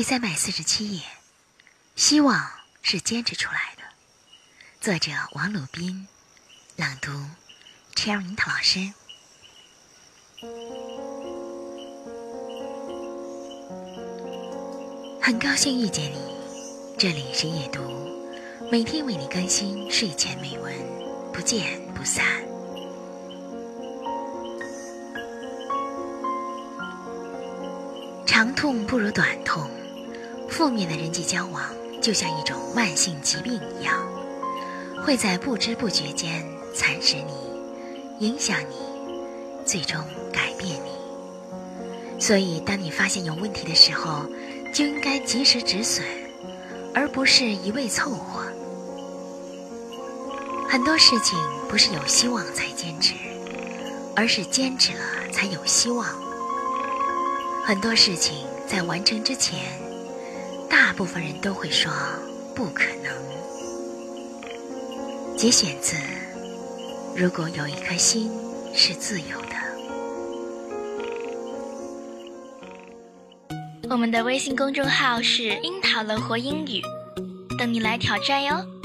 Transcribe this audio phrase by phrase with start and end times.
[0.00, 1.02] 第三百四十七页，
[1.94, 2.50] 希望
[2.80, 3.82] 是坚持出来的。
[4.80, 6.08] 作者王鲁宾，
[6.76, 7.10] 朗读
[7.94, 8.94] Cherry 老师。
[15.20, 16.34] 很高兴遇见你，
[16.98, 17.82] 这里是夜读，
[18.72, 20.74] 每天为你更新睡前美文，
[21.30, 22.24] 不见不散。
[28.26, 29.70] 长痛不如短痛，
[30.50, 31.62] 负面的人际交往
[32.02, 33.94] 就像一种慢性疾病一样，
[35.04, 38.76] 会在不知不觉间蚕食你，影响你，
[39.64, 39.98] 最终
[40.32, 40.90] 改变你。
[42.18, 44.26] 所以，当你发现有问题的时候，
[44.74, 46.04] 就应该及时止损，
[46.94, 48.44] 而不是一味凑合。
[50.68, 51.38] 很多事情
[51.68, 53.14] 不是有希望才坚持，
[54.14, 55.00] 而是坚持了
[55.32, 56.06] 才有希望。
[57.64, 59.58] 很多事情在完成之前，
[60.90, 61.92] 大部分人都会说
[62.52, 63.14] 不可能。
[65.36, 65.94] 节选自
[67.16, 68.28] 《如果有一颗心
[68.74, 69.54] 是自由的》。
[73.88, 76.82] 我们的微信公众号是“樱桃乐活英语”，
[77.56, 78.79] 等你来挑战哟。